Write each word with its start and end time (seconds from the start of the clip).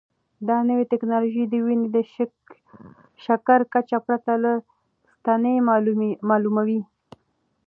دا 0.47 0.57
نوې 0.69 0.83
ټیکنالوژي 0.91 1.43
د 1.47 1.53
وینې 1.65 1.87
د 1.95 1.97
شکر 3.25 3.59
کچه 3.73 3.97
پرته 4.05 4.33
له 4.43 4.51
ستنې 5.13 5.55
معلوموي. 6.29 6.81